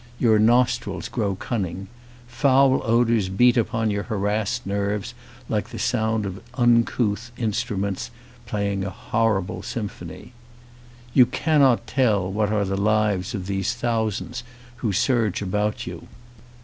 Your 0.17 0.39
nostrils 0.39 1.07
grow 1.09 1.35
cunning. 1.35 1.87
Foul 2.27 2.81
odours 2.83 3.29
beat 3.29 3.55
upon 3.55 3.91
your 3.91 4.01
harassed 4.01 4.65
nerves 4.65 5.13
like 5.47 5.69
the 5.69 5.77
sound 5.77 6.25
of 6.25 6.41
uncouth 6.55 7.31
in 7.37 7.51
struments 7.51 8.09
playing 8.47 8.83
a 8.83 8.89
horrible 8.89 9.61
symphony. 9.61 10.33
You 11.13 11.27
cannot 11.27 11.85
tell 11.85 12.31
what 12.31 12.51
are 12.51 12.65
the 12.65 12.81
lives 12.81 13.35
of 13.35 13.45
these 13.45 13.75
thou 13.75 14.09
sands 14.09 14.43
who 14.77 14.91
surge 14.91 15.39
about 15.43 15.85
you. 15.85 16.07